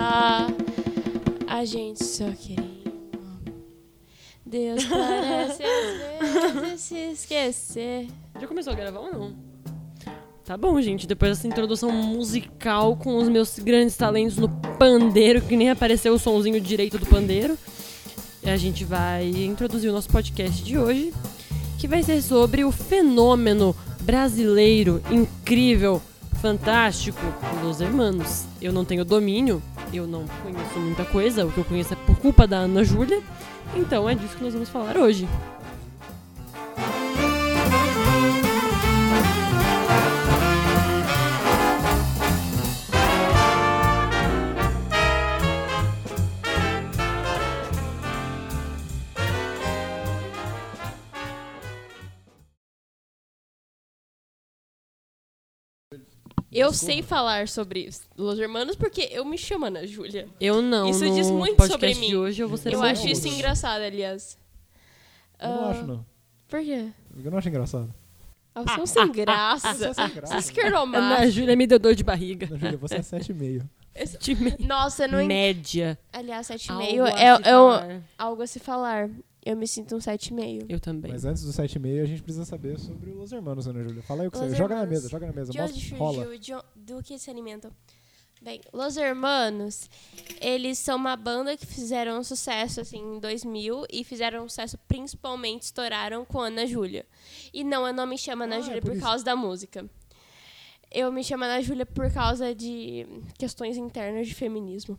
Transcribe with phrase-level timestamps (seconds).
[0.00, 0.46] falar.
[1.46, 2.70] A gente só queria.
[4.46, 5.62] Deus parece
[6.78, 8.08] se esquecer.
[8.40, 9.34] Já começou a gravar ou não?
[10.44, 11.06] Tá bom, gente.
[11.06, 16.18] Depois dessa introdução musical com os meus grandes talentos no pandeiro, que nem apareceu o
[16.18, 17.56] sonzinho direito do pandeiro,
[18.44, 21.12] a gente vai introduzir o nosso podcast de hoje,
[21.78, 26.02] que vai ser sobre o fenômeno brasileiro incrível,
[26.40, 27.20] fantástico,
[27.62, 28.46] Los Hermanos.
[28.60, 29.62] Eu não tenho domínio,
[29.96, 33.22] eu não conheço muita coisa, o que eu conheço é por culpa da Ana Júlia.
[33.74, 35.28] Então é disso que nós vamos falar hoje.
[56.52, 60.28] Eu sei falar sobre Los Hermanos porque eu me chamo Ana Júlia.
[60.40, 60.88] Eu não.
[60.88, 62.08] Isso diz muito sobre mim.
[62.08, 64.36] de hoje eu vou ser Eu acho isso engraçado, aliás.
[65.40, 66.06] Eu não Ah, acho, não.
[66.48, 66.88] Por quê?
[67.24, 67.94] Eu não acho engraçado.
[68.54, 69.74] Ah, são sem graça.
[69.74, 70.32] Você é sem graça.
[70.34, 72.46] Vocês querem Ana Júlia me deu dor de barriga.
[72.46, 73.64] Ana Júlia, você é 7,5.
[74.20, 75.98] De me- Nossa, não média.
[76.12, 78.02] Aliás, 7,5 Algo a é, é um- falar.
[78.18, 79.10] algo a se falar.
[79.44, 80.66] Eu me sinto um 7,5.
[80.68, 81.10] Eu também.
[81.12, 84.02] Mas antes do 7,5, a gente precisa saber sobre os Hermanos, Ana Júlia.
[84.02, 85.50] Fala aí o que Los você Joga na mesa, joga na mesa.
[85.52, 86.38] De onde rola.
[86.38, 87.70] De do que se alimentam?
[88.42, 89.88] Bem, Los Hermanos,
[90.40, 94.78] eles são uma banda que fizeram um sucesso assim em 2000 e fizeram um sucesso
[94.88, 97.04] principalmente estouraram com Ana Júlia.
[97.52, 99.04] E não, eu não me chamo Ana Ah, é Júlia por por isso.
[99.04, 99.84] causa da música.
[100.92, 103.06] Eu me chamo Ana Júlia por causa de
[103.38, 104.98] questões internas de feminismo.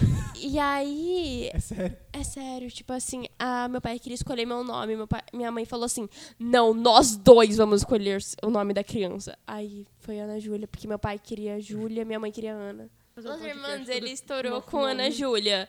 [0.42, 1.96] E aí, É sério.
[2.14, 4.96] é sério, tipo assim, a, meu pai queria escolher meu nome.
[4.96, 9.36] Meu pai- minha mãe falou assim: não, nós dois vamos escolher o nome da criança.
[9.46, 12.88] Aí foi Ana Júlia, porque meu pai queria Júlia, minha mãe queria Ana.
[13.14, 15.10] Os Irmãos, ele estourou com Ana.
[15.10, 15.68] Júlia,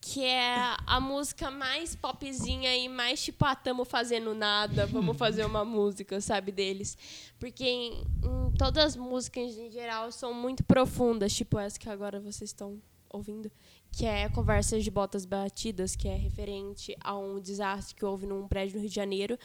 [0.00, 5.44] que é a música mais popzinha e mais tipo, ah, tamo fazendo nada, vamos fazer
[5.44, 6.96] uma música, sabe, deles.
[7.38, 12.18] Porque em, em todas as músicas em geral são muito profundas, tipo essa que agora
[12.18, 12.80] vocês estão
[13.12, 13.50] ouvindo,
[13.92, 18.46] que é Conversas de Botas Batidas, que é referente a um desastre que houve num
[18.48, 19.38] prédio no Rio de Janeiro,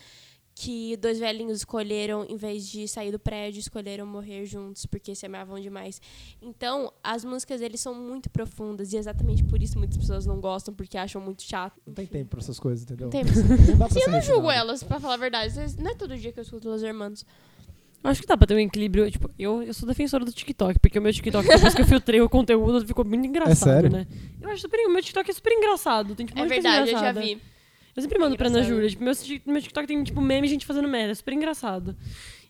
[0.58, 5.26] que dois velhinhos escolheram, em vez de sair do prédio, escolheram morrer juntos porque se
[5.26, 6.02] amavam demais.
[6.42, 10.74] Então, as músicas deles são muito profundas e exatamente por isso muitas pessoas não gostam,
[10.74, 11.80] porque acham muito chato.
[11.86, 13.10] Não tem tempo pra essas coisas, entendeu?
[13.10, 13.24] Tem.
[13.70, 15.54] Não dá pra Sim, eu não julgo elas, pra falar a verdade.
[15.78, 17.26] Não é todo dia que eu escuto Los Hermanos.
[18.02, 19.10] Eu acho que dá pra ter um equilíbrio.
[19.12, 22.22] Tipo, eu, eu sou defensora do TikTok, porque o meu TikTok, depois que eu filtrei
[22.22, 23.90] o conteúdo, ficou muito engraçado, sério?
[23.90, 24.08] né?
[24.40, 24.80] Eu acho super.
[24.88, 26.16] O meu TikTok é super engraçado.
[26.16, 27.42] Tem, tipo, É verdade, eu já vi.
[27.96, 28.64] Eu sempre mando pra Ana.
[28.64, 28.90] Júlia.
[28.90, 29.14] Tipo, meu,
[29.46, 31.12] meu TikTok tem, tipo, meme e gente fazendo merda.
[31.12, 31.96] É super engraçado.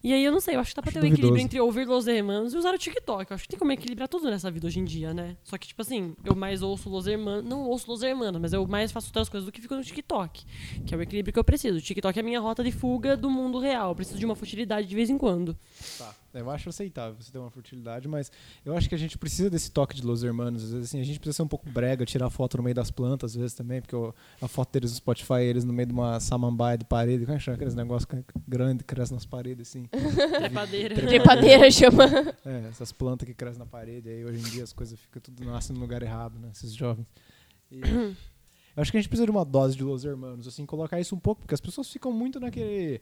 [0.04, 1.46] E aí, eu não sei, eu acho que dá pra Acho ter um equilíbrio duvidoso.
[1.46, 3.32] entre ouvir Los Hermanos e usar o TikTok.
[3.32, 5.36] Eu acho que tem como equilibrar tudo nessa vida hoje em dia, né?
[5.44, 7.44] Só que, tipo assim, eu mais ouço Los Hermanos.
[7.44, 10.46] Não ouço Los Hermanos, mas eu mais faço outras coisas do que fico no TikTok.
[10.86, 11.78] Que é o equilíbrio que eu preciso.
[11.78, 13.90] O TikTok é a minha rota de fuga do mundo real.
[13.90, 15.58] Eu preciso de uma futilidade de vez em quando.
[15.98, 16.14] Tá.
[16.40, 18.32] Eu acho aceitável você ter uma fertilidade, mas
[18.66, 20.64] eu acho que a gente precisa desse toque de Los Hermanos.
[20.64, 22.92] Às vezes, assim, a gente precisa ser um pouco brega, tirar foto no meio das
[22.92, 25.94] plantas, às vezes também, porque o- a foto deles no Spotify, eles no meio de
[25.94, 29.26] uma samambaia de parede, como é que chama aqueles negócios que- grande que cresce nas
[29.26, 29.86] paredes, assim.
[30.40, 30.96] Trepadeira.
[30.96, 32.04] Trepadeira chama.
[32.46, 35.44] É, essas plantas que crescem na parede, aí hoje em dia as coisas ficam tudo
[35.46, 36.50] nascem no lugar errado, né?
[36.52, 37.08] Esses jovens.
[37.72, 37.80] E
[38.76, 41.16] eu acho que a gente precisa de uma dose de Los Hermanos, assim, colocar isso
[41.16, 43.00] um pouco, porque as pessoas ficam muito naquele.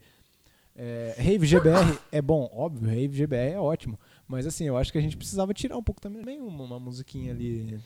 [0.76, 3.98] É, Rave GBR é bom, óbvio, Rave GBR é ótimo.
[4.26, 7.32] Mas assim, eu acho que a gente precisava tirar um pouco também uma, uma musiquinha
[7.32, 7.80] ali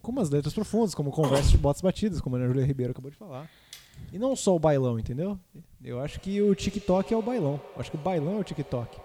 [0.00, 3.10] com umas letras profundas, como Conversa de Botas Batidas, como a Ana Júlia Ribeiro acabou
[3.10, 3.48] de falar.
[4.12, 5.38] E não só o bailão, entendeu?
[5.82, 7.60] Eu acho que o TikTok é o bailão.
[7.74, 9.00] Eu acho que o bailão é o TikTok.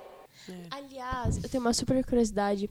[0.72, 2.70] Aliás, eu tenho uma super curiosidade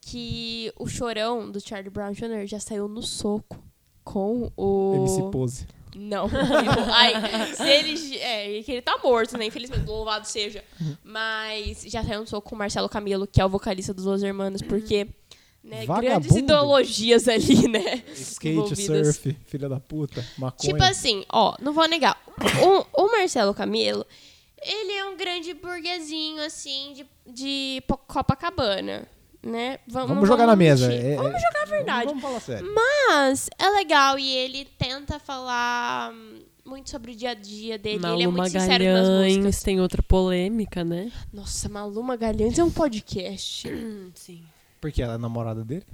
[0.00, 2.46] que o chorão do Charlie Brown Jr.
[2.46, 3.62] já saiu no soco
[4.04, 4.94] com o.
[4.96, 5.66] MC Pose.
[5.94, 6.28] Não.
[6.92, 8.18] Ai, se ele.
[8.18, 9.46] É, que ele tá morto, né?
[9.46, 10.64] Infelizmente, louvado seja.
[11.04, 14.22] Mas já saiu no soco com o Marcelo Camelo, que é o vocalista dos Los
[14.22, 15.08] Hermanos, porque.
[15.62, 18.02] Né, grandes ideologias ali, né?
[18.14, 20.72] Skate, surf, filha da puta, maconha.
[20.72, 22.18] Tipo assim, ó, não vou negar.
[22.64, 24.06] O, o Marcelo Camelo,
[24.62, 29.06] ele é um grande burguesinho, assim, de, de Copacabana,
[29.42, 29.78] né?
[29.86, 30.92] Vamos, vamos jogar na mesa.
[30.92, 32.06] é- vamos é- jogar a verdade.
[32.06, 32.74] Vamos, vamos falar sério.
[32.74, 36.12] Mas é legal e ele tenta falar
[36.64, 38.04] muito sobre o dia a dia dele.
[38.06, 39.62] ele é muito sincero nas músicas.
[39.62, 41.10] Tem outra polêmica, né?
[41.32, 43.68] Nossa, Malu Magalhães é um podcast.
[44.14, 44.42] Sim.
[44.80, 45.84] Porque ela é namorada dele?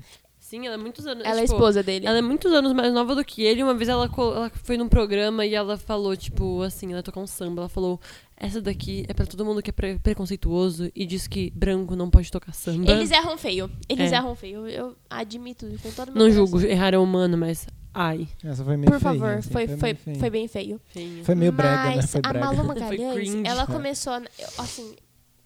[0.48, 1.24] Sim, ela é muitos anos.
[1.24, 2.06] Ela é tipo, esposa dele.
[2.06, 3.64] Ela é muitos anos mais nova do que ele.
[3.64, 7.26] Uma vez ela, ela foi num programa e ela falou, tipo, assim, ela tocou um
[7.26, 7.62] samba.
[7.62, 8.00] Ela falou:
[8.36, 12.08] Essa daqui é pra todo mundo que é pre- preconceituoso e diz que branco não
[12.08, 12.88] pode tocar samba.
[12.92, 13.68] Eles erram feio.
[13.88, 14.16] Eles É.
[14.16, 14.68] erram feio.
[14.68, 16.32] Eu admito com todo Não coração.
[16.46, 17.66] julgo, errar é humano, mas.
[17.92, 18.28] Ai.
[18.44, 20.18] Essa foi meio Por feinha, favor, assim, foi, meio foi, feinha.
[20.20, 20.80] foi bem feio.
[20.92, 21.24] Feinha.
[21.24, 21.96] Foi meio brega, né?
[21.96, 22.44] Mas Foi a brega.
[22.46, 23.42] Malu Foi Magalhães, cringe.
[23.48, 23.66] ela É.
[23.66, 24.22] começou, a-
[24.58, 24.94] assim,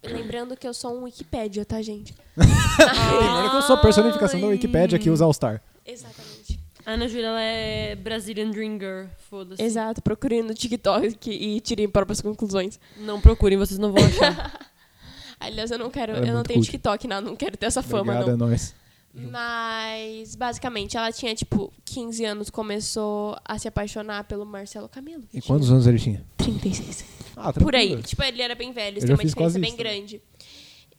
[0.03, 2.13] lembrando que eu sou um Wikipédia, tá, gente?
[2.37, 5.61] Lembrando que eu sou a personificação da Wikipedia aqui, os All-Star.
[5.85, 6.59] Exatamente.
[6.85, 9.05] A Ana Júlia, ela é Brazilian Dream Girl.
[9.29, 9.61] Foda-se.
[9.61, 12.79] Exato, procurem no TikTok e tirem próprias conclusões.
[12.97, 14.59] Não procurem, vocês não vão achar.
[15.39, 16.71] Aliás, eu não quero, Ela é eu não muito tenho cult.
[16.71, 18.47] TikTok, não, não quero ter essa fama, Obrigado, não.
[18.47, 18.75] é nóis.
[19.13, 25.23] Mas, basicamente, ela tinha, tipo, 15 anos, começou a se apaixonar pelo Marcelo Camelo.
[25.33, 26.25] E quantos anos ele tinha?
[26.37, 27.05] 36.
[27.35, 28.01] Ah, Por aí.
[28.03, 30.21] Tipo, ele era bem velho, tem uma diferença bem isso grande.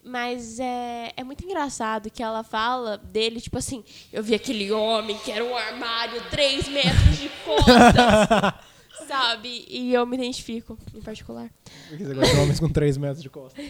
[0.05, 5.17] Mas é, é muito engraçado que ela fala dele, tipo assim, eu vi aquele homem
[5.19, 8.55] que era um armário 3 metros de costas,
[9.07, 9.65] sabe?
[9.69, 11.49] E eu me identifico, em particular.
[11.89, 13.63] Porque você gosta de homens com 3 metros de costa.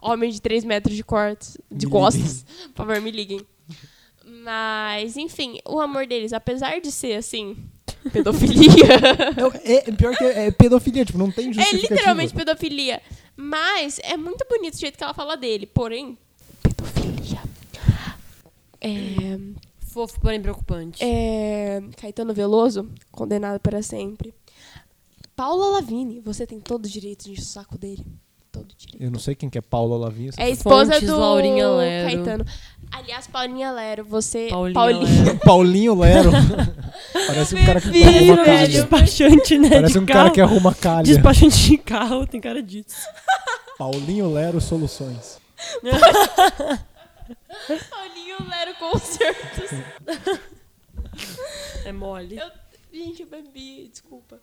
[0.00, 2.44] Homem de 3 metros de cortes, de Me costas.
[2.68, 3.40] Por favor, me liguem.
[4.24, 7.56] Mas, enfim, o amor deles, apesar de ser, assim,
[8.12, 8.84] pedofilia...
[9.64, 11.94] É, é- pior que é, é pedofilia, tipo, não tem É justificativa.
[11.94, 13.00] literalmente pedofilia.
[13.36, 15.66] Mas é muito bonito o jeito que ela fala dele.
[15.66, 16.18] Porém,
[16.62, 17.40] pedofilia.
[18.80, 19.38] É,
[19.88, 21.02] Fofo, porém preocupante.
[21.02, 24.34] é, Caetano Veloso, condenado para sempre.
[25.34, 28.04] Paula Lavigne, você tem todo o direito de encher o saco dele.
[28.56, 29.02] Todo direito.
[29.04, 30.30] Eu não sei quem que é Paula Lavinha.
[30.36, 32.10] É a esposa Fontes, do Laurinha Lero.
[32.10, 32.44] Caetano.
[32.90, 34.48] Aliás, Paulinha Lero, você.
[34.48, 35.24] Paulinha Paulinha.
[35.24, 35.38] Lero.
[35.44, 36.30] Paulinho Lero.
[37.26, 38.44] Parece um cara que bebê, arruma velho.
[38.44, 38.68] calha.
[38.68, 39.68] Despachante, né?
[39.70, 40.18] Parece de um carro.
[40.20, 41.02] cara que arruma calha.
[41.04, 42.96] Despachante de carro, tem cara disso.
[43.76, 45.38] Paulinho Lero Soluções.
[47.90, 49.70] Paulinho Lero Concertos.
[51.84, 52.38] É mole.
[52.38, 52.50] Eu-
[52.92, 54.38] Gente, eu bebi, desculpa.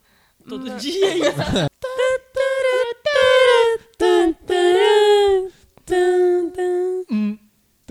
[0.47, 1.35] Todo Mas- dia isso.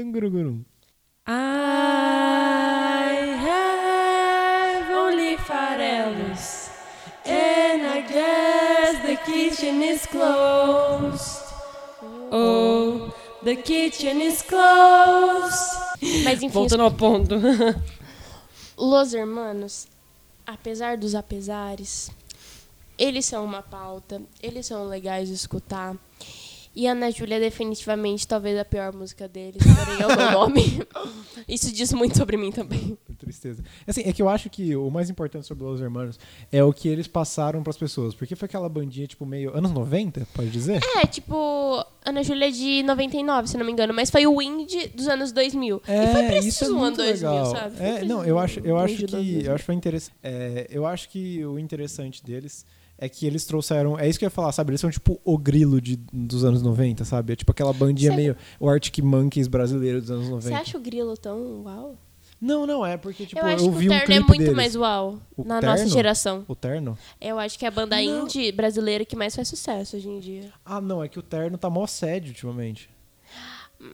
[0.02, 0.64] Tungurugurum.
[1.28, 1.37] I
[3.46, 6.70] have only farelos
[7.25, 11.38] And I guess the kitchen is closed
[12.32, 13.14] Oh,
[13.44, 15.78] the kitchen is closed
[16.25, 17.37] Mas enfim, Voltando ao ponto.
[18.76, 19.87] Los Hermanos,
[20.44, 22.10] apesar dos apesares,
[22.99, 25.96] eles são uma pauta, eles são legais de escutar.
[26.74, 30.82] E Ana Júlia é definitivamente talvez a pior música deles, porém é o meu nome.
[31.46, 32.96] Isso diz muito sobre mim também.
[33.06, 33.62] Que tristeza.
[33.86, 36.19] Assim, é que eu acho que o mais importante sobre Los Hermanos
[36.50, 38.14] é o que eles passaram pras pessoas.
[38.14, 39.54] Porque foi aquela bandinha, tipo, meio.
[39.56, 40.80] Anos 90, pode dizer?
[40.96, 44.88] É, tipo, Ana Júlia é de 99, se não me engano, mas foi o indie
[44.88, 45.82] dos anos 2000.
[45.86, 47.46] e foi preciso isso é o ano muito 2000, legal.
[47.50, 47.76] sabe?
[47.76, 49.40] Foi É, não, eu acho, eu acho que 2000.
[49.42, 50.14] eu acho que foi interessante.
[50.22, 52.64] É, eu acho que o interessante deles
[52.98, 54.70] é que eles trouxeram, é isso que eu ia falar, sabe?
[54.70, 57.32] Eles são tipo o grilo de, dos anos 90, sabe?
[57.32, 60.48] É tipo aquela bandinha meio o Arctic Monkeys brasileiro dos anos 90.
[60.48, 61.96] Você acha o grilo tão uau?
[62.40, 64.26] Não, não é porque tipo eu eu, acho que vi o um Terno clipe é
[64.26, 64.54] muito deles.
[64.56, 65.90] mais uau O na nossa Terno?
[65.92, 66.44] geração.
[66.48, 66.98] O Terno?
[67.20, 68.24] Eu acho que é a banda Não.
[68.24, 70.52] indie brasileira que mais faz sucesso hoje em dia.
[70.64, 72.90] Ah, não, é que o Terno tá mó sério ultimamente.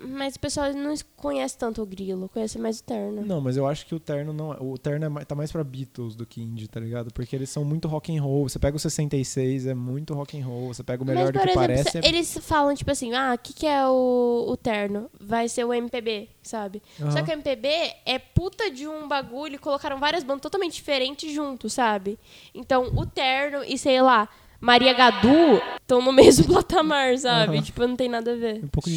[0.06, 3.24] Mas o pessoal não conhece tanto o Grilo, conhece mais o Terno.
[3.24, 4.56] Não, mas eu acho que o Terno não é.
[4.60, 7.10] O Terno é mais- tá mais pra Beatles do que indie, tá ligado?
[7.12, 8.46] Porque eles são muito rock and roll.
[8.48, 10.74] Você pega o 66, é muito rock and roll.
[10.74, 11.98] Você pega o melhor Mas, do que exemplo, parece.
[11.98, 15.10] é- eles falam, tipo assim, ah, o que, que é o, o Terno?
[15.18, 16.82] Vai ser o MPB, sabe?
[17.00, 17.10] Aham.
[17.10, 17.68] Só que o MPB
[18.04, 22.18] é puta de um bagulho e colocaram várias bandas totalmente diferentes juntos, sabe?
[22.54, 24.28] Então, o Terno e, sei lá,
[24.60, 27.54] Maria Gadu estão no mesmo patamar, sabe?
[27.56, 27.62] Aham.
[27.62, 28.64] Tipo, não tem nada a ver.
[28.64, 28.96] Um pouco de-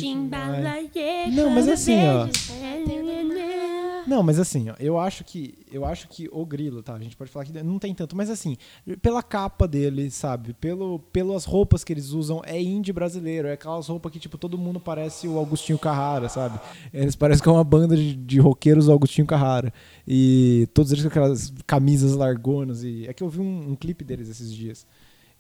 [1.32, 2.27] Não, mas assim, ó.
[4.08, 6.96] Não, mas assim, ó, eu acho que eu acho que o Grilo, tá?
[6.96, 8.58] A gente pode falar que não tem tanto, mas assim,
[9.01, 10.53] pela capa dele, sabe?
[10.53, 14.58] Pelo pelas roupas que eles usam, é indie brasileiro, é aquelas roupas que tipo todo
[14.58, 16.60] mundo parece o Augustinho Carrara, sabe?
[16.91, 19.72] Eles parecem que é uma banda de, de roqueiros do Augustinho Carrara.
[20.08, 24.03] E todos eles com aquelas camisas largonas e é que eu vi um, um clipe
[24.03, 24.86] deles esses dias.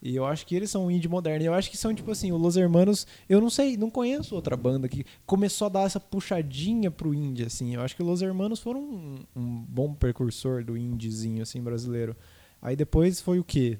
[0.01, 1.43] E eu acho que eles são um indie moderno.
[1.43, 3.05] E eu acho que são, tipo assim, o Los Hermanos.
[3.29, 7.43] Eu não sei, não conheço outra banda que começou a dar essa puxadinha pro indie,
[7.45, 7.75] assim.
[7.75, 12.15] Eu acho que os Los Hermanos foram um, um bom precursor do indiezinho, assim, brasileiro.
[12.59, 13.77] Aí depois foi o quê?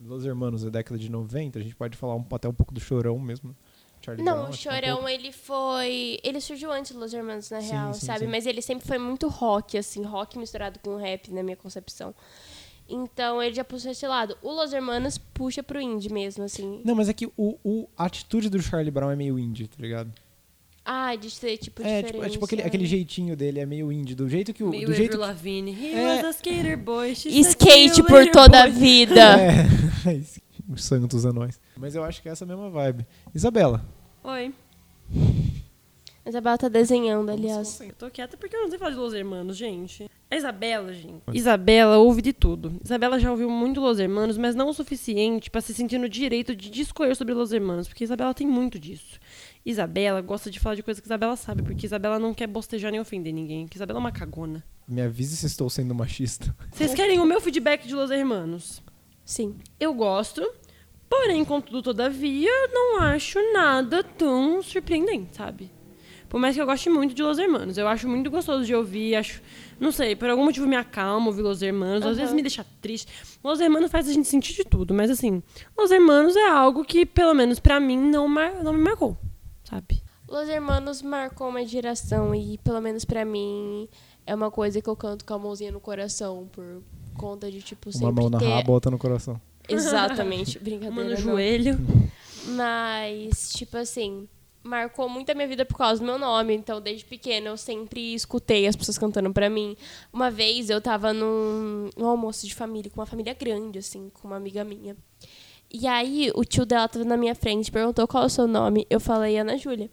[0.00, 1.58] Los Hermanos, da década de 90.
[1.58, 3.54] A gente pode falar um- até um pouco do Chorão mesmo.
[4.04, 5.08] Charlie Não, Brown, o é um Chorão, pouco.
[5.08, 6.18] ele foi.
[6.22, 8.26] Ele surgiu antes dos Los Hermanos, na Sim, real, sim, sabe?
[8.26, 8.30] sim.
[8.30, 12.14] Mas ele sempre foi muito rock, assim, rock misturado com rap, na minha concepção.
[12.88, 14.36] Então ele já puxou esse lado.
[14.42, 16.82] O Los Hermanos puxa pro indie mesmo, assim.
[16.84, 19.76] Não, mas é que o, o- a atitude do Charlie Brown é meio indie, tá
[19.78, 20.12] ligado?
[20.84, 22.12] Ah, de ser tipo É, diferente.
[22.12, 22.68] tipo, é tipo aquele, né?
[22.68, 24.68] aquele jeitinho dele, é meio indie, do jeito que o.
[24.68, 25.70] Meio do jeito Lavigne.
[25.72, 26.16] He É.
[26.16, 27.14] was a skater boy.
[27.14, 28.72] she Skate por later, toda a boy.
[28.78, 29.40] vida.
[29.40, 29.64] É,
[30.68, 31.58] os santos anões.
[31.76, 33.06] Mas eu acho que é essa mesma vibe.
[33.34, 33.82] Isabela.
[34.22, 34.52] Oi.
[36.24, 37.80] A Isabela tá desenhando, aliás.
[37.80, 40.06] Eu tô quieta porque eu não sei falar de Los Hermanos, gente.
[40.34, 41.22] A Isabela, gente.
[41.32, 42.80] Isabela ouve de tudo.
[42.84, 46.56] Isabela já ouviu muito Los Hermanos, mas não o suficiente pra se sentir no direito
[46.56, 49.20] de discorrer sobre Los Hermanos, porque Isabela tem muito disso.
[49.64, 53.00] Isabela gosta de falar de coisas que Isabela sabe, porque Isabela não quer bostejar nem
[53.00, 54.64] ofender ninguém, porque Isabela é uma cagona.
[54.88, 56.52] Me avise se estou sendo machista.
[56.72, 58.82] Vocês querem o meu feedback de Los Hermanos?
[59.24, 59.54] Sim.
[59.78, 60.44] Eu gosto,
[61.08, 65.70] porém, contudo, todavia, não acho nada tão surpreendente, sabe?
[66.34, 67.78] Por mais que eu goste muito de Los Hermanos.
[67.78, 69.40] Eu acho muito gostoso de ouvir, acho...
[69.78, 71.98] Não sei, por algum motivo me acalma ouvir Los Hermanos.
[71.98, 72.14] Às Aham.
[72.16, 73.06] vezes me deixa triste.
[73.44, 75.40] Los Hermanos faz a gente sentir de tudo, mas assim...
[75.78, 78.64] Los Hermanos é algo que, pelo menos pra mim, não, mar...
[78.64, 79.16] não me marcou,
[79.62, 80.02] sabe?
[80.28, 83.88] Los Hermanos marcou uma geração e, pelo menos pra mim,
[84.26, 86.82] é uma coisa que eu canto com a mãozinha no coração por
[87.16, 88.48] conta de, tipo, sempre Uma mão na ter...
[88.48, 89.40] raba, outra no coração.
[89.68, 91.04] Exatamente, Uma brincadeira.
[91.04, 91.16] no não.
[91.16, 91.78] joelho.
[92.56, 94.28] Mas, tipo assim,
[94.64, 96.54] marcou muito a minha vida por causa do meu nome.
[96.54, 99.76] Então, desde pequena, eu sempre escutei as pessoas cantando pra mim.
[100.12, 104.26] Uma vez eu tava num, num almoço de família, com uma família grande, assim, com
[104.26, 104.96] uma amiga minha.
[105.70, 108.86] E aí, o tio dela tava na minha frente, perguntou qual é o seu nome.
[108.88, 109.90] Eu falei Ana Júlia.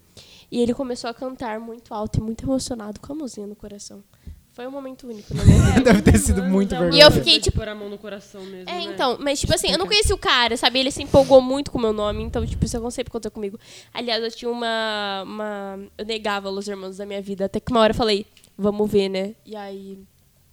[0.52, 4.04] E ele começou a cantar muito alto e muito emocionado, com a mãozinha no coração.
[4.54, 5.82] Foi um momento único na minha vida.
[5.82, 6.98] Deve ter sido muito é vergonhoso.
[6.98, 8.84] E eu fiquei, tipo- pôr a mão no coração mesmo, É, né?
[8.84, 10.80] então, mas tipo assim, eu não conheci o cara, sabe?
[10.80, 13.58] Ele se empolgou muito com o meu nome, então, tipo, isso não sempre aconteceu comigo.
[13.94, 15.80] Aliás, eu tinha uma, uma.
[15.98, 18.26] Eu negava Los Hermanos da minha vida, até que uma hora eu falei,
[18.58, 19.36] vamos ver, né?
[19.46, 20.00] E aí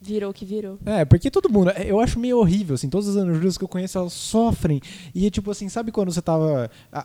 [0.00, 0.78] virou o que virou.
[0.87, 3.99] É, porque todo mundo, eu acho meio horrível, assim, todas as Ana que eu conheço,
[3.99, 4.81] elas sofrem.
[5.12, 6.71] E é tipo assim, sabe quando você tava.
[6.93, 7.05] é,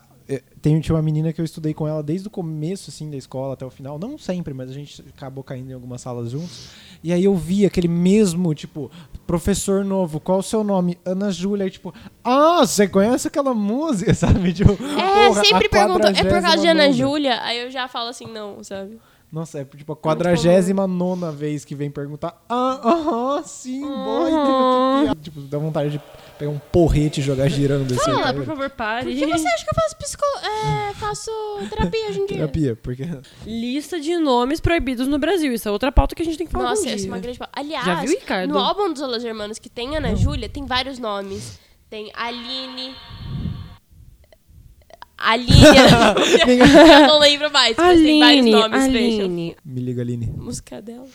[0.61, 3.53] tem, tinha uma menina que eu estudei com ela desde o começo, assim, da escola
[3.53, 3.99] até o final.
[3.99, 6.69] Não sempre, mas a gente acabou caindo em algumas salas juntos.
[7.03, 8.89] E aí eu vi aquele mesmo, tipo,
[9.27, 10.97] professor novo, qual o seu nome?
[11.05, 14.53] Ana Júlia, e tipo, ah, você conhece aquela música, sabe?
[14.53, 16.93] Tipo, É, porra, sempre a perguntam, é por causa de Ana 49ª.
[16.93, 17.41] Júlia?
[17.43, 18.97] Aí eu já falo assim, não, sabe?
[19.31, 22.39] Nossa, é tipo a quadragésima nona vez que vem perguntar.
[22.47, 26.01] Ah, aham, sim, que piada." Tipo, dá vontade de
[26.43, 28.12] pegar um porrete e jogar girando assim.
[28.12, 29.05] Fala, por favor, pare.
[29.05, 30.25] Por que você acha que eu faço psico...
[30.43, 31.31] é, faço
[31.69, 32.38] terapia hoje em dia?
[32.38, 33.07] Terapia, porque.
[33.45, 35.53] Lista de nomes proibidos no Brasil.
[35.53, 37.39] Isso é outra pauta que a gente tem que falar Nossa, essa é uma grande...
[37.39, 37.53] pauta.
[37.55, 38.53] Aliás, Já viu, Ricardo?
[38.53, 41.59] no álbum dos Los Hermanos que tem Ana Júlia, tem vários nomes.
[41.89, 42.95] Tem Aline...
[45.15, 45.53] Aline...
[47.00, 48.83] eu não lembro mais, mas tem vários Aline, nomes.
[48.83, 49.55] Aline.
[49.63, 50.25] Me liga, Aline.
[50.25, 51.07] Música dela.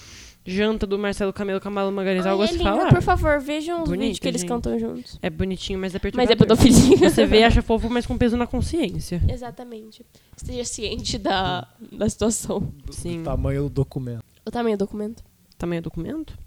[0.49, 2.25] Janta do Marcelo Camelo Camalo Margarida.
[2.25, 2.89] Ai, Algo a se é falar?
[2.89, 4.49] por favor, vejam os vídeos que eles gente.
[4.49, 5.19] cantam juntos.
[5.23, 6.33] É bonitinho, mas é Mas perturbador.
[6.33, 7.11] é pedofilia.
[7.11, 9.23] Você vê e acha fofo, mas com peso na consciência.
[9.29, 10.05] Exatamente.
[10.37, 12.73] Esteja ciente da, da situação.
[12.91, 13.23] Sim.
[13.23, 14.25] tamanho do documento.
[14.47, 15.23] O tamanho do documento.
[15.59, 16.39] Tamanho do documento?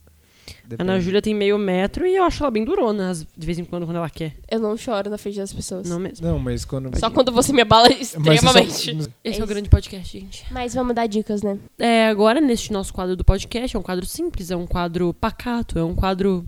[0.65, 0.81] Depende.
[0.89, 3.85] Ana Júlia tem meio metro e eu acho ela bem durona, de vez em quando,
[3.85, 4.35] quando ela quer.
[4.49, 5.87] Eu não choro na frente das pessoas.
[5.89, 6.25] Não mesmo.
[6.25, 6.97] Não, mas quando.
[6.97, 8.69] Só quando você me abala Mas extremamente.
[8.69, 9.43] isso- Esse é, isso.
[9.43, 10.45] o grande podcast, gente.
[10.51, 11.57] Mas vamos dar dicas, né?
[11.77, 15.77] É, agora, neste nosso quadro do podcast, é um quadro simples, é um quadro pacato,
[15.77, 16.45] é um quadro.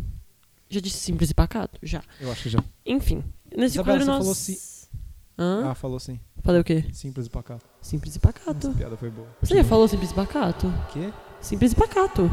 [0.69, 1.77] Já disse simples e pacato?
[1.83, 2.01] Já.
[2.19, 2.63] Eu acho que já.
[2.85, 3.23] Enfim.
[3.55, 4.17] Nesse Isabela, quadro você nós.
[4.19, 4.73] falou si-
[5.37, 5.69] Hã?
[5.71, 6.19] Ah, falou sim.
[6.43, 6.83] Falei o quê?
[6.93, 7.65] Simples e pacato.
[7.81, 8.67] Simples e pacato.
[8.67, 9.27] Essa piada foi boa.
[9.41, 10.71] Você já falou simples e pacato?
[10.91, 11.09] Quê?
[11.41, 12.29] Simples e pacato.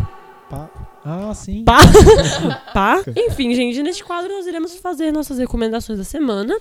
[1.04, 1.64] Ah, sim.
[1.64, 1.78] Pá.
[2.74, 3.02] Pá.
[3.16, 6.58] Enfim, gente, neste quadro nós iremos fazer nossas recomendações da semana.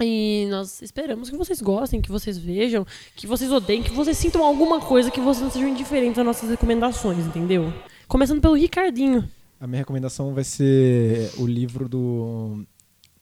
[0.00, 4.44] E nós esperamos que vocês gostem, que vocês vejam, que vocês odeiem, que vocês sintam
[4.44, 7.72] alguma coisa que vocês não sejam indiferentes às nossas recomendações, entendeu?
[8.08, 9.28] Começando pelo Ricardinho.
[9.60, 12.64] A minha recomendação vai ser o livro do.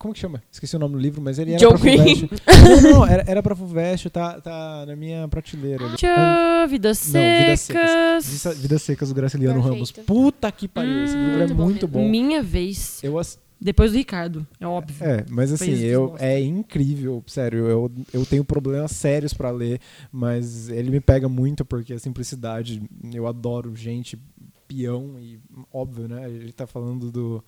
[0.00, 0.42] Como que chama?
[0.50, 2.30] Esqueci o nome do livro, mas ele era John pra Fulvestre.
[2.64, 5.85] Não, não, era, era pra Fulvestre, tá, tá na minha prateleira.
[5.85, 5.97] ali.
[5.99, 8.26] Tchau, Vidas Não, Vidas Secas.
[8.26, 9.92] Vida- Vidas Secas do Graciliano Ramos.
[9.92, 10.07] Perfeito.
[10.07, 12.09] Puta que pariu, esse livro é muito bom muito bom.
[12.09, 12.99] Minha vez.
[13.04, 15.07] Eu ass- Depois do Ricardo, é óbvio.
[15.07, 17.66] É, mas assim, eu, é incrível, sério.
[17.69, 19.80] Eu, eu tenho problemas sérios pra ler,
[20.11, 22.83] mas ele me pega muito porque a simplicidade.
[23.12, 24.19] Eu adoro gente,
[24.66, 25.38] peão e
[25.71, 26.26] óbvio, né?
[26.26, 27.45] Ele tá falando do.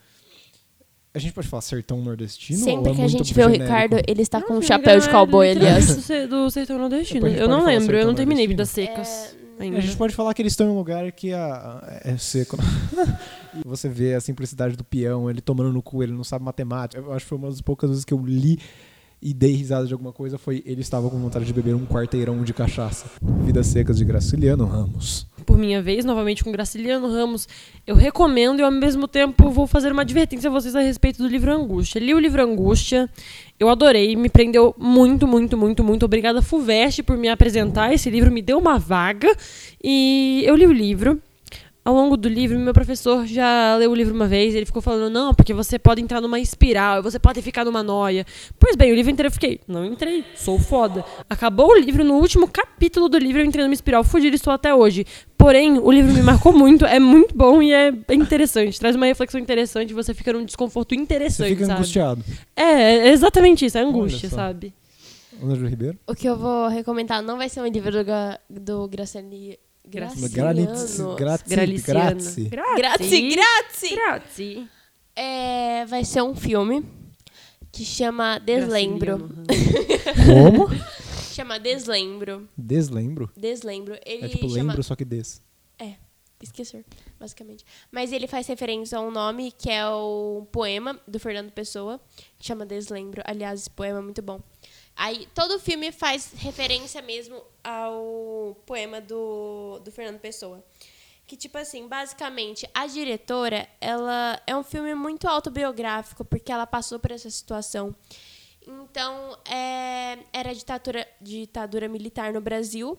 [1.15, 2.59] A gente pode falar sertão nordestino?
[2.59, 3.49] ou Sempre é que a gente vê o?
[3.49, 5.95] Ricardo, ele está Não, com um chapéu de cowboy, ele é aliás.
[5.97, 7.27] Do se- do Sertão Nordestino.
[7.27, 8.47] Eu não lembro, eu não terminei.
[8.47, 9.77] Vidas Secas É, ainda.
[9.77, 12.57] A gente pode falar que eles estão em um lugar que a, é seco.
[13.65, 17.03] você vê a simplicidade do peão, ele tomando no cu, ele não sabe matemática.
[17.03, 18.59] Eu acho que foi uma das poucas vezes que eu li
[19.21, 22.43] e dei risada de alguma coisa foi ele estava com vontade de beber um quarteirão
[22.43, 23.07] de cachaça.
[23.45, 25.27] Vidas Secas de Graciliano Ramos.
[25.43, 27.49] Por minha vez, novamente com Graciliano Ramos,
[27.87, 31.29] eu recomendo e ao mesmo tempo vou fazer uma advertência a vocês a respeito do
[31.29, 31.99] livro Angústia.
[31.99, 33.09] Li o livro Angústia,
[33.59, 36.05] eu adorei, me prendeu muito, muito, muito, muito.
[36.05, 39.35] Obrigada, Fuveste, por me apresentar esse livro, me deu uma vaga
[39.83, 41.21] e eu li o livro
[41.85, 45.13] ao longo do livro, meu professor já leu o livro uma vez, ele ficou falando,
[45.13, 48.25] não, porque você pode entrar numa espiral, você pode ficar numa noia.
[48.59, 51.05] Pois bem, o livro inteiro eu fiquei, não entrei, sou foda.
[51.29, 54.53] Acabou o livro, no último capítulo do livro eu entrei numa espiral, fugi e estou
[54.53, 55.05] até hoje.
[55.37, 58.79] Porém, o livro me marcou muito, é muito bom e é interessante.
[58.79, 61.79] Traz uma reflexão interessante, você fica num desconforto interessante, Você fica sabe?
[61.79, 62.25] angustiado.
[62.55, 64.73] É, é exatamente isso, é angústia, sabe?
[65.43, 65.99] Ana Ribeiro?
[66.07, 69.59] O que eu vou recomendar não vai ser um livro do, do Graciani...
[69.87, 71.15] Graciliano.
[71.17, 72.49] grazie, grazie.
[72.49, 73.97] Grazie, grazie!
[73.97, 74.69] Grazie.
[75.15, 76.83] É, vai ser um filme
[77.71, 79.29] que chama Deslembro.
[80.27, 80.69] Como?
[81.33, 82.49] Chama Deslembro.
[82.57, 83.31] Deslembro.
[83.37, 83.99] Deslembro.
[84.05, 84.55] Ele É tipo chama...
[84.73, 85.41] lembro, só que des.
[86.43, 86.85] Esquecer,
[87.21, 87.65] basicamente.
[87.93, 92.01] Mas ele faz referência a um nome que é o poema do Fernando Pessoa,
[92.37, 93.23] que chama Deslembro.
[93.25, 94.41] Aliás, esse poema é muito bom.
[94.97, 100.63] Aí, todo filme faz referência mesmo ao poema do, do Fernando Pessoa.
[101.27, 106.99] Que, tipo assim, basicamente, a diretora, ela é um filme muito autobiográfico, porque ela passou
[106.99, 107.95] por essa situação.
[108.67, 112.99] Então, é, era ditadura, ditadura militar no Brasil.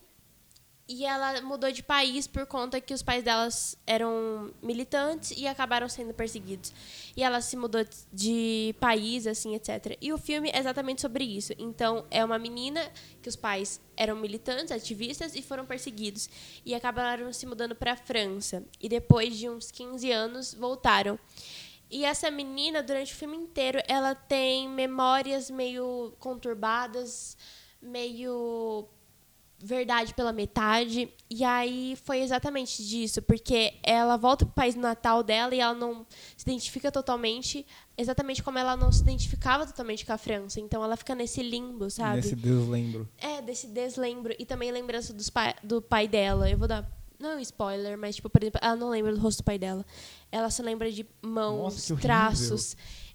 [0.96, 5.90] E ela mudou de país por conta que os pais delas eram militantes e acabaram
[5.90, 6.72] sendo perseguidos.
[7.18, 9.98] E ela se mudou de país, assim, etc.
[10.00, 11.52] E o filme é exatamente sobre isso.
[11.58, 12.80] Então, é uma menina
[13.24, 16.30] que os pais eram militantes, ativistas e foram perseguidos.
[16.64, 18.64] E acabaram se mudando para a França.
[18.80, 21.18] E depois de uns 15 anos, voltaram.
[21.90, 27.36] E essa menina, durante o filme inteiro, ela tem memórias meio conturbadas,
[27.82, 28.88] meio
[29.64, 31.10] verdade pela metade.
[31.30, 36.06] E aí foi exatamente disso, porque ela volta pro país natal dela e ela não
[36.36, 37.66] se identifica totalmente,
[37.98, 40.60] exatamente como ela não se identificava totalmente com a França.
[40.60, 42.18] Então ela fica nesse limbo, sabe?
[42.18, 43.08] Nesse deslembro.
[43.18, 44.36] É, desse deslembro.
[44.38, 46.50] E também lembrança dos pai, do pai dela.
[46.50, 46.86] Eu vou dar.
[47.18, 49.58] Não é um spoiler, mas, tipo, por exemplo, ela não lembra do rosto do pai
[49.58, 49.86] dela.
[50.30, 52.58] Ela se lembra de mãos, Nossa, que horrível.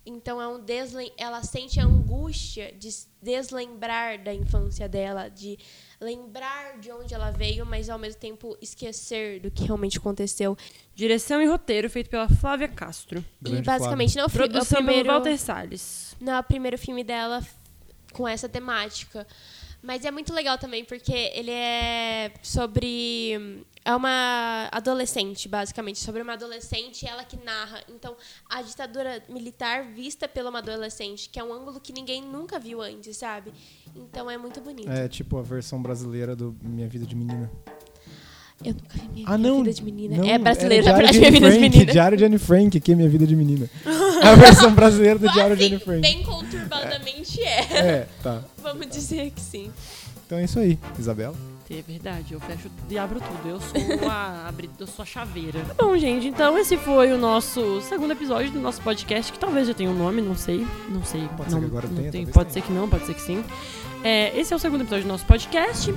[0.08, 1.12] Então é um deslem...
[1.16, 2.88] ela sente a angústia de
[3.20, 5.58] deslembrar da infância dela, de
[6.00, 10.56] lembrar de onde ela veio, mas ao mesmo tempo esquecer do que realmente aconteceu.
[10.94, 13.24] Direção e roteiro feito pela Flávia Castro.
[13.40, 16.16] Grande e basicamente não é o fi- é o Produção primeiro pelo Walter Salles.
[16.20, 17.46] não é o primeiro filme dela
[18.12, 19.26] com essa temática.
[19.88, 23.64] Mas é muito legal também, porque ele é sobre.
[23.82, 25.98] É uma adolescente, basicamente.
[25.98, 27.82] Sobre uma adolescente, ela que narra.
[27.88, 28.14] Então,
[28.50, 32.82] a ditadura militar vista pela uma adolescente, que é um ângulo que ninguém nunca viu
[32.82, 33.50] antes, sabe?
[33.96, 34.90] Então é muito bonito.
[34.90, 37.50] É tipo a versão brasileira do Minha Vida de Menina.
[38.62, 39.58] Eu nunca vi minha, Ah, minha não.
[39.62, 40.16] vida de menina.
[40.18, 41.92] não, é verdade, Diário minha de vida de Frank, menina.
[41.92, 43.70] Diário de Anne Frank, aqui é Minha Vida de Menina.
[44.22, 46.00] A versão brasileira do Diário de Anne Assim, Frank.
[46.00, 47.60] bem conturbadamente é.
[47.72, 48.42] É, tá.
[48.62, 49.70] Vamos dizer que sim.
[50.26, 51.34] Então é isso aí, Isabela.
[51.70, 53.48] É verdade, eu fecho e abro tudo.
[53.48, 54.50] Eu sou a,
[54.80, 55.60] eu sou a chaveira.
[55.60, 59.68] Tá bom, gente, então esse foi o nosso segundo episódio do nosso podcast, que talvez
[59.68, 60.66] já tenha um nome, não sei.
[60.88, 61.28] Não sei.
[61.36, 62.52] Pode ser não, que agora não tenha, tem, Pode tenha.
[62.54, 63.44] ser que não, pode ser que sim.
[64.02, 65.94] É, esse é o segundo episódio do nosso podcast.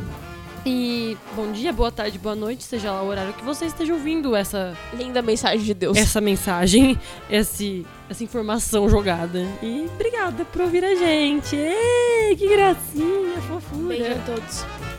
[0.63, 4.36] E bom dia, boa tarde, boa noite, seja lá o horário que você esteja ouvindo
[4.36, 5.97] essa, Linda mensagem de Deus.
[5.97, 9.39] essa mensagem, esse, essa informação jogada.
[9.62, 11.56] E obrigada por ouvir a gente.
[11.56, 13.88] Ei, que gracinha, fofura.
[13.88, 14.90] Beijo a todos.